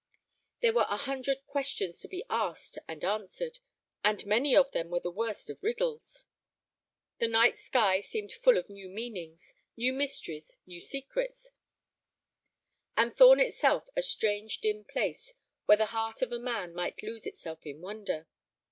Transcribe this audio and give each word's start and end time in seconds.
There 0.63 0.73
were 0.73 0.87
a 0.89 0.97
hundred 0.97 1.45
questions 1.45 1.99
to 1.99 2.07
be 2.07 2.25
asked 2.27 2.79
and 2.87 3.05
answered, 3.05 3.59
and 4.03 4.25
many 4.25 4.55
of 4.55 4.71
them 4.71 4.89
were 4.89 4.99
the 4.99 5.11
worst 5.11 5.47
of 5.47 5.61
riddles. 5.61 6.25
The 7.19 7.27
night 7.27 7.59
sky 7.59 7.99
seemed 7.99 8.33
full 8.33 8.57
of 8.57 8.67
new 8.67 8.89
meanings, 8.89 9.53
new 9.77 9.93
mysteries, 9.93 10.57
new 10.65 10.81
secrets, 10.81 11.51
and 12.97 13.15
Thorn 13.15 13.39
itself 13.39 13.89
a 13.95 14.01
strange 14.01 14.57
dim 14.61 14.85
place 14.85 15.35
where 15.65 15.77
the 15.77 15.85
heart 15.93 16.23
of 16.23 16.31
a 16.31 16.39
man 16.39 16.73
might 16.73 17.03
lose 17.03 17.27
itself 17.27 17.63
in 17.67 17.79
wonder. 17.79 18.27